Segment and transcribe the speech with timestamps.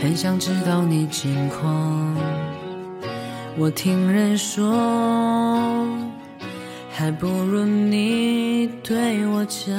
[0.00, 2.14] 很想知道你近况，
[3.56, 4.70] 我听人说，
[6.92, 9.74] 还不如你对我讲。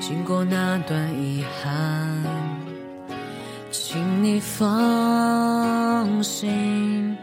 [0.00, 2.24] 经过那段遗憾，
[4.30, 7.16] 你放心，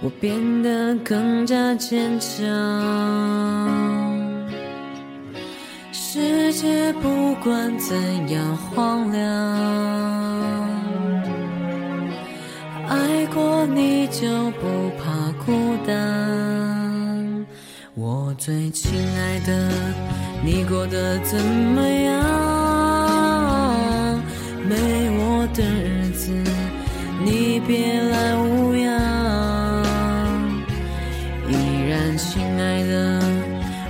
[0.00, 2.40] 我变得更加坚强。
[5.92, 7.94] 世界不管怎
[8.30, 9.22] 样荒凉，
[12.88, 17.46] 爱过你就不怕孤单。
[17.94, 19.70] 我最亲爱的，
[20.42, 22.18] 你过得怎么样？
[24.66, 24.76] 没
[25.18, 25.19] 我，
[27.66, 29.84] 别来无恙。
[31.48, 31.52] 依
[31.88, 33.20] 然亲爱的，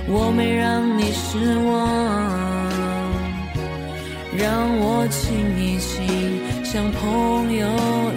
[0.07, 1.71] 我没让你失望。
[4.37, 4.47] 让
[4.79, 7.67] 我亲一亲，像朋友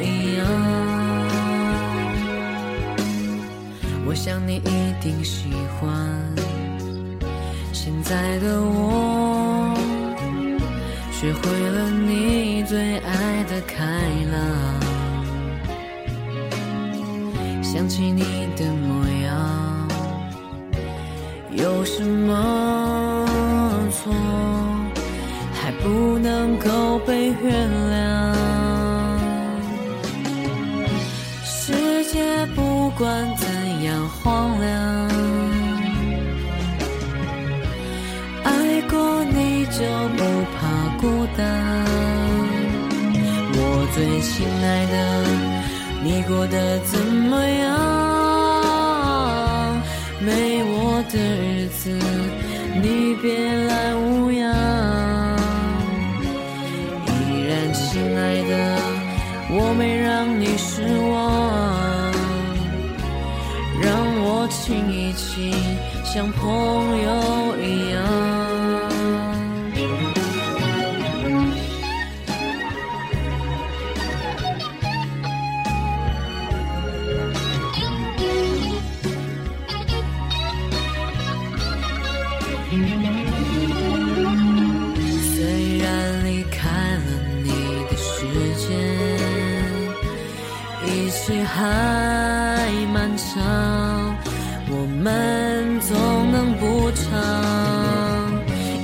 [0.01, 0.47] 一样。
[4.07, 5.91] 我想你一定喜欢
[7.73, 9.75] 现在的我，
[11.11, 13.83] 学会了你最爱的开
[14.31, 14.84] 朗。
[17.75, 18.23] 想起你
[18.57, 19.89] 的模样，
[21.51, 23.27] 有什么
[23.91, 24.15] 错？
[25.53, 28.33] 还不能够被原谅。
[31.45, 35.09] 世界不管怎样荒凉，
[38.45, 39.83] 爱过你就
[40.17, 40.23] 不
[40.55, 40.63] 怕
[41.01, 41.45] 孤单。
[43.57, 43.59] 我
[43.93, 44.95] 最亲爱的，
[46.05, 47.73] 你过得怎么样？
[50.21, 51.89] 没我的日子，
[52.83, 53.33] 你别
[53.65, 54.45] 来无恙。
[57.09, 57.11] 依
[57.49, 58.53] 然亲爱的，
[59.49, 61.17] 我没让你失望，
[63.81, 63.91] 让
[64.23, 65.55] 我亲一亲，
[66.05, 66.43] 像朋
[67.03, 67.94] 友一样。
[85.35, 86.59] 虽然离开
[86.97, 87.07] 了
[87.43, 87.49] 你
[87.91, 88.11] 的时
[88.57, 88.69] 间，
[90.87, 91.59] 一切还
[92.93, 93.33] 漫长，
[94.71, 94.73] 我
[95.03, 95.93] 们总
[96.33, 97.03] 能补偿。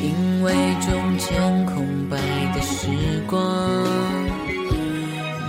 [0.02, 0.88] 因为中
[1.18, 2.16] 间空白
[2.54, 2.88] 的时
[3.26, 3.38] 光，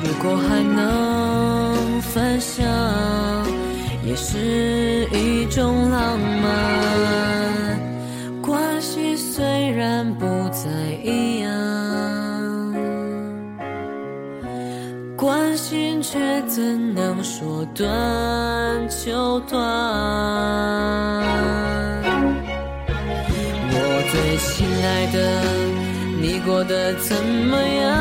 [0.04, 2.66] 如果还能分享，
[4.04, 5.91] 也是一种
[15.22, 17.88] 关心却怎能说断
[18.90, 19.62] 就断？
[23.70, 23.78] 我
[24.12, 25.18] 最亲爱的，
[26.20, 27.92] 你过得怎么样？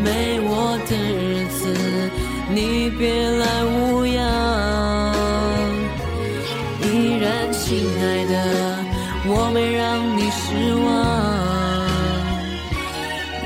[0.00, 1.74] 没我的日子，
[2.48, 3.87] 你别来无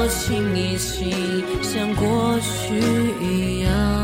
[0.00, 1.10] 我亲一亲，
[1.60, 2.78] 像过去
[3.20, 3.97] 一样。